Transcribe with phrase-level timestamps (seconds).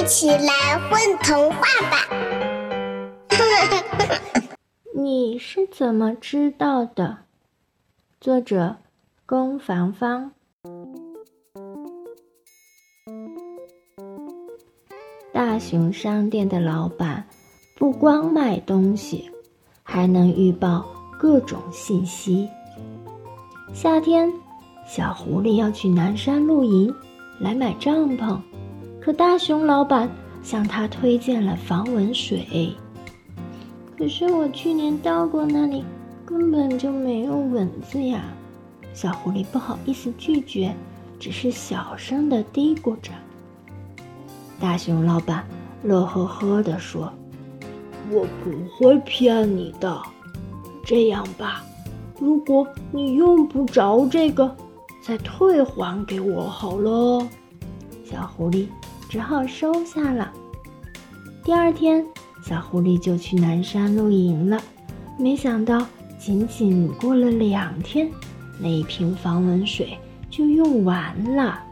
[0.00, 2.08] 一起来混童话吧！
[4.96, 7.18] 你是怎么知道的？
[8.18, 8.76] 作者：
[9.26, 10.32] 龚凡芳。
[15.30, 17.26] 大熊商店的老板
[17.76, 19.30] 不光卖东西，
[19.82, 20.86] 还能预报
[21.18, 22.48] 各种信息。
[23.74, 24.32] 夏天，
[24.86, 26.94] 小狐狸要去南山露营，
[27.38, 28.40] 来买帐篷。
[29.04, 30.08] 可大熊老板
[30.44, 32.72] 向他推荐了防蚊水。
[33.98, 35.84] 可是我去年到过那里，
[36.24, 38.22] 根本就没有蚊子呀！
[38.94, 40.72] 小狐狸不好意思拒绝，
[41.18, 43.10] 只是小声的嘀咕着。
[44.60, 45.44] 大熊老板
[45.82, 47.12] 乐呵呵地说
[48.08, 50.00] ：“我不会骗你的。
[50.84, 51.64] 这样吧，
[52.20, 54.54] 如果你用不着这个，
[55.02, 57.26] 再退还给我好了。”
[58.08, 58.66] 小狐狸。
[59.12, 60.32] 只好收下了。
[61.44, 62.02] 第二天，
[62.42, 64.58] 小狐狸就去南山露营了。
[65.18, 65.86] 没想到，
[66.18, 68.10] 仅仅过了两天，
[68.58, 69.98] 那一瓶防蚊水
[70.30, 71.62] 就用完了。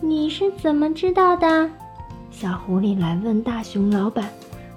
[0.00, 1.70] 你是怎么知道的？
[2.30, 4.32] 小狐狸来问大熊老板，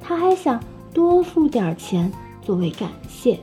[0.00, 0.62] 他还想
[0.94, 2.08] 多付点钱
[2.40, 3.36] 作为感谢。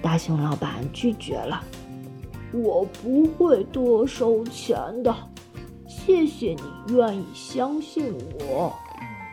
[0.00, 1.60] 大熊老板拒绝了
[2.54, 5.12] ：“我不会多收钱的。”
[6.06, 8.72] 谢谢你愿意相信我，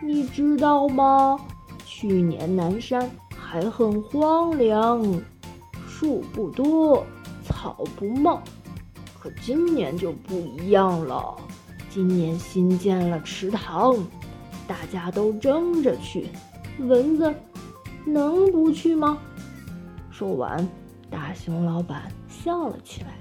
[0.01, 1.39] 你知道吗？
[1.85, 5.05] 去年南山还很荒凉，
[5.87, 7.05] 树不多，
[7.45, 8.41] 草不茂，
[9.19, 11.35] 可今年就不一样了。
[11.91, 13.95] 今年新建了池塘，
[14.67, 16.27] 大家都争着去，
[16.79, 17.31] 蚊子
[18.03, 19.19] 能不去吗？
[20.09, 20.67] 说完，
[21.07, 23.12] 大熊老板笑了起来。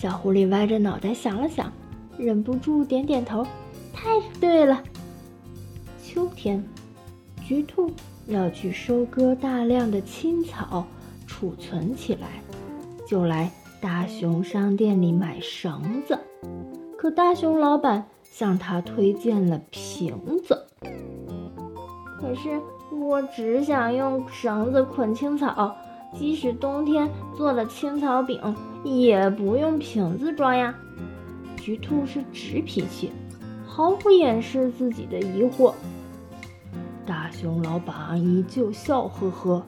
[0.00, 1.70] 小狐狸歪着脑袋想了想，
[2.16, 3.46] 忍不住点点头
[3.92, 4.82] ：“太对了。”
[6.02, 6.64] 秋天，
[7.42, 7.92] 菊兔
[8.26, 10.86] 要去收割大量的青草，
[11.26, 12.40] 储存起来，
[13.06, 16.18] 就来大熊商店里买绳子。
[16.96, 20.66] 可大熊老板向他推荐了瓶子。
[22.18, 22.58] 可是
[22.90, 25.76] 我只想用绳子捆青草。
[26.12, 28.38] 即使冬天做了青草饼，
[28.84, 30.74] 也不用瓶子装呀。
[31.56, 33.10] 橘兔是直脾气，
[33.66, 35.72] 毫不掩饰自己的疑惑。
[37.06, 39.62] 大熊老板依旧笑呵呵：“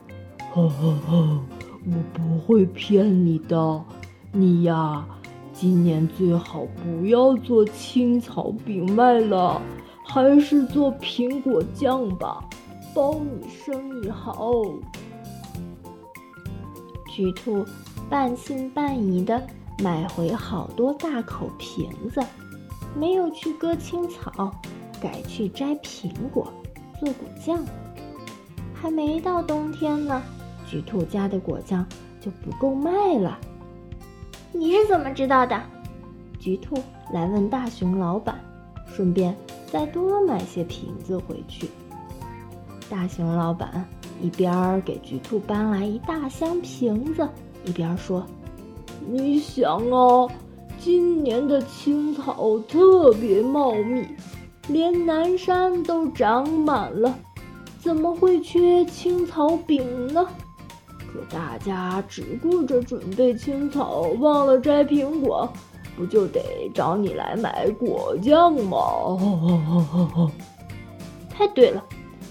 [0.53, 1.39] 呵呵呵，
[1.85, 3.83] 我不会骗你的。
[4.31, 5.05] 你呀，
[5.53, 9.61] 今年最好不要做青草饼卖了，
[10.05, 12.43] 还是做苹果酱吧，
[12.95, 14.51] 包你生意好。”
[17.15, 17.63] 橘兔
[18.09, 19.39] 半信半疑的
[19.77, 22.19] 买回好多大口瓶子，
[22.97, 24.51] 没有去割青草，
[24.99, 26.51] 改去摘苹果
[26.99, 27.63] 做果酱。
[28.73, 30.23] 还没到冬天呢，
[30.67, 31.85] 橘兔家的果酱
[32.19, 33.37] 就不够卖了。
[34.51, 35.61] 你是怎么知道的？
[36.39, 36.81] 橘兔
[37.13, 38.43] 来问大熊老板，
[38.87, 39.37] 顺便
[39.71, 41.69] 再多买些瓶子回去。
[42.89, 43.87] 大熊老板。
[44.23, 47.27] 一边给菊兔搬来一大箱瓶子，
[47.65, 48.25] 一边说
[49.05, 50.29] ：“你想啊，
[50.79, 54.07] 今年的青草特别茂密，
[54.69, 57.13] 连南山都长满了，
[57.79, 60.25] 怎么会缺青草饼呢？
[60.99, 65.51] 可大家只顾着准备青草，忘了摘苹果，
[65.97, 66.41] 不就得
[66.73, 68.77] 找你来买果酱吗？”
[71.29, 71.83] 太对了，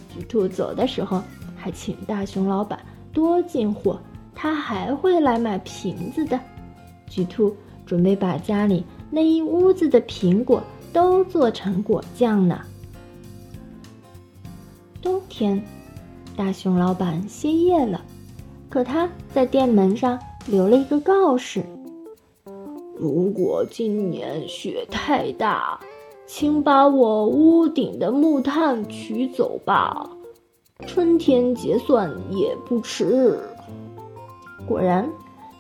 [0.09, 1.21] 菊兔走的时候。
[1.63, 2.81] 还请大熊老板
[3.13, 3.97] 多进货，
[4.35, 6.41] 他还会来买瓶子的。
[7.09, 7.55] 菊兔
[7.87, 10.61] 准备把家里那一屋子的苹果
[10.93, 12.61] 都做成果酱呢。
[15.01, 15.63] 冬天，
[16.37, 18.01] 大熊老板歇业了，
[18.69, 20.19] 可他在店门上
[20.49, 21.63] 留了一个告示：
[22.99, 25.79] 如果今年雪太大，
[26.27, 30.11] 请把我屋顶的木炭取走吧。
[30.87, 33.39] 春天结算也不迟。
[34.67, 35.09] 果然，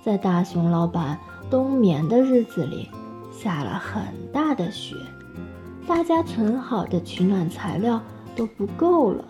[0.04, 1.18] 在大熊老板
[1.50, 2.88] 冬眠的日子里，
[3.32, 4.02] 下了很
[4.32, 4.94] 大的雪，
[5.86, 8.00] 大家存好的取暖材料
[8.36, 9.24] 都不够了。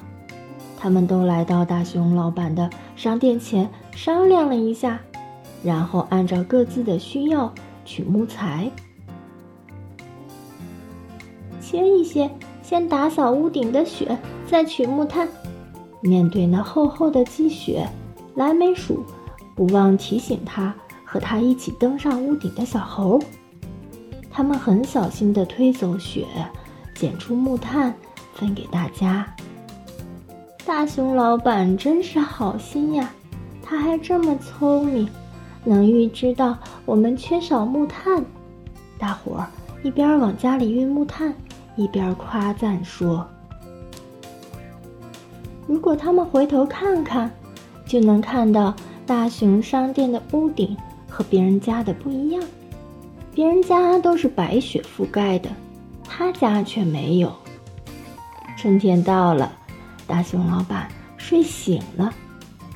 [0.79, 4.99] 他们都来到大熊老板的商店前商量了一下，
[5.63, 7.53] 然后按照各自的需要
[7.85, 8.71] 取木材。
[11.61, 12.31] 切一些，
[12.63, 15.27] 先打扫屋顶的雪，再取木炭。
[16.03, 17.89] 面对那厚厚的积雪，
[18.35, 19.05] 蓝莓鼠
[19.55, 23.19] 不忘提醒他和他一起登上屋顶的小猴。
[24.31, 26.27] 他们很小心地推走雪，
[26.95, 27.95] 捡出木炭
[28.35, 29.27] 分给大家。
[30.65, 33.13] 大熊老板真是好心呀，
[33.63, 35.09] 他还这么聪明，
[35.65, 38.25] 能预知到我们缺少木炭。
[38.99, 39.47] 大伙儿
[39.83, 41.35] 一边往家里运木炭，
[41.77, 43.27] 一边夸赞说
[45.67, 47.31] ：“如果他们回头看看，
[47.87, 48.75] 就能看到
[49.07, 50.77] 大熊商店的屋顶
[51.09, 52.43] 和别人家的不一样。
[53.35, 55.49] 别人家都是白雪覆盖的，
[56.05, 57.33] 他家却没有。
[58.57, 59.53] 春天到了。”
[60.05, 62.13] 大熊老板睡醒了，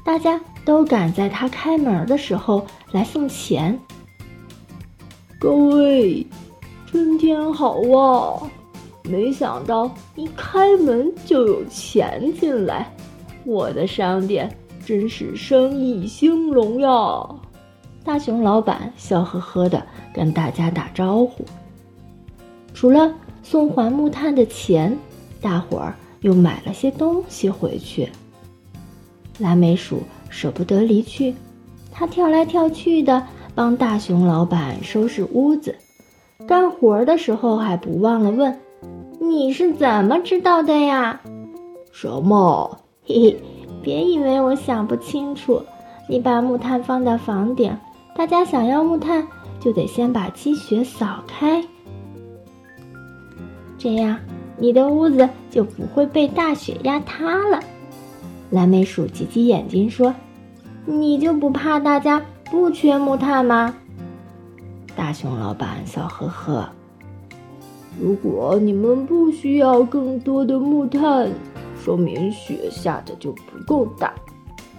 [0.04, 3.78] 大家都赶在他开门的时候来送钱。
[5.38, 6.26] 各位，
[6.86, 8.40] 春天好啊！
[9.08, 12.94] 没想到一开门就有钱进来，
[13.44, 14.54] 我的商店
[14.84, 16.90] 真是生意兴隆呀！
[18.04, 21.44] 大熊老板笑呵呵的跟大家打招呼。
[22.74, 23.12] 除了
[23.42, 24.96] 送还木炭的钱，
[25.40, 25.94] 大伙儿。
[26.22, 28.08] 又买了些东西回去。
[29.38, 31.32] 蓝莓鼠舍不得离去，
[31.92, 33.22] 它跳来跳去的
[33.54, 35.76] 帮大熊老板收拾屋子，
[36.48, 38.58] 干活的时候还不忘了问
[39.28, 41.20] ：“你是怎么知道的呀
[41.92, 43.42] ？”“什么？”“嘿嘿，
[43.82, 45.62] 别以为我想不清楚。
[46.08, 47.76] 你把木炭放到房顶，
[48.16, 49.26] 大家想要木炭
[49.60, 51.64] 就得先把积雪扫开，
[53.78, 54.18] 这样。”
[54.58, 57.60] 你的屋子就不会被大雪压塌了。
[58.48, 60.14] 蓝莓鼠挤挤眼睛说
[60.86, 63.74] ：“你就不怕大家不缺木炭吗？”
[64.96, 66.66] 大熊老板笑呵呵
[67.98, 71.30] ：“如果你们不需要更多的木炭，
[71.82, 74.12] 说明雪下的就不够大。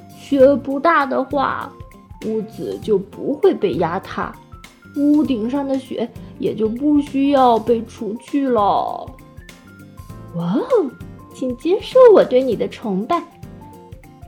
[0.09, 1.71] 雪不大的话，
[2.25, 4.31] 屋子就不会被压塌，
[4.95, 8.61] 屋顶上的雪也就不需要被除去了。”
[10.35, 10.91] 哇哦，
[11.33, 13.23] 请接受我对你的崇拜。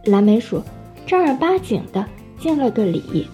[0.05, 0.61] 蓝莓鼠
[1.05, 2.03] 正儿八经的
[2.39, 3.27] 敬了个礼。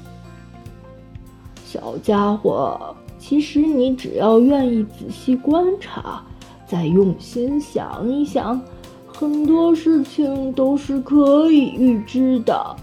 [1.64, 2.96] 小家伙，
[3.28, 6.22] 其实你只要愿意仔细观察，
[6.68, 8.62] 再用心想一想，
[9.08, 12.76] 很多事情都是可以预知的，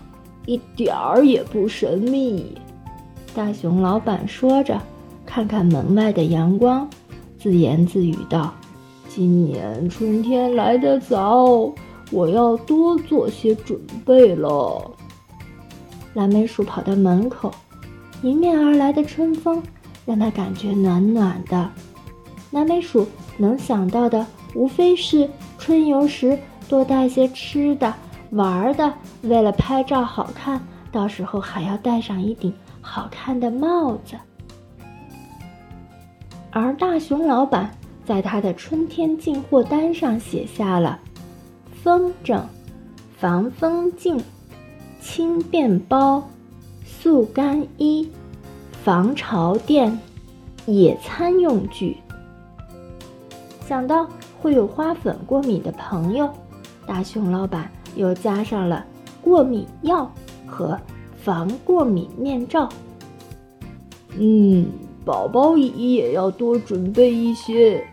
[0.45, 2.57] 一点儿也不神秘。
[3.33, 4.83] 大熊老板说着，
[5.25, 6.91] 看看门外的阳光，
[7.39, 8.53] 自言自语道。
[9.09, 11.73] 今年春天来得早，
[12.11, 14.91] 我要多做些准备了。
[16.15, 17.49] 蓝莓鼠跑到门口，
[18.25, 19.63] 迎面而来的春风
[20.05, 21.71] 让他感觉暖暖的。
[22.51, 23.07] 蓝莓鼠
[23.37, 25.29] 能想到的无非是
[25.59, 26.39] 春游时
[26.69, 27.95] 多带些吃的、
[28.31, 30.61] 玩的，为了拍照好看，
[30.91, 34.17] 到时候还要戴上一顶好看的帽子。
[36.51, 37.71] 而大熊老板。
[38.05, 40.99] 在他的春天进货单上写下了：
[41.85, 42.43] 风筝、
[43.17, 44.21] 防风镜、
[45.01, 46.21] 轻便包、
[46.85, 48.11] 速干衣、
[48.85, 49.99] 防潮垫、
[50.67, 51.97] 野餐用具。
[53.67, 54.09] 想到
[54.41, 56.29] 会有花粉过敏的朋友，
[56.87, 58.85] 大熊老板又加上了
[59.21, 60.11] 过敏药
[60.47, 60.79] 和
[61.23, 62.69] 防过敏面罩。
[64.19, 64.67] 嗯。
[65.05, 67.85] 宝宝椅也要多准备一些，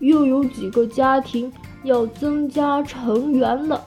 [0.00, 1.50] 又有几个家庭
[1.82, 3.82] 要增加成员了。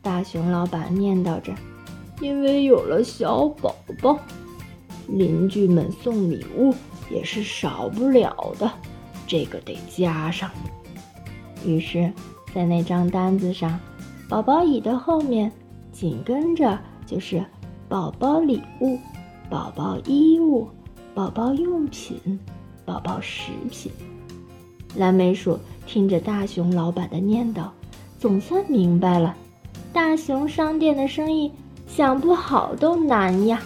[0.00, 1.52] 大熊老板念叨着
[2.22, 4.18] ：“因为有了小宝宝，
[5.08, 6.74] 邻居们送礼物
[7.10, 8.70] 也是少不了的，
[9.26, 10.50] 这个得加上。”
[11.64, 12.12] 于是，
[12.54, 13.78] 在那张单子上，
[14.28, 15.50] 宝宝椅的后面
[15.92, 17.44] 紧跟着就是
[17.88, 18.98] 宝宝礼物、
[19.50, 20.68] 宝宝衣物。
[21.14, 22.38] 宝宝用品，
[22.84, 23.90] 宝宝食品。
[24.96, 27.68] 蓝莓鼠听着大熊老板的念叨，
[28.18, 29.34] 总算明白了，
[29.94, 31.50] 大熊商店的生意
[31.86, 33.62] 想不好都难呀。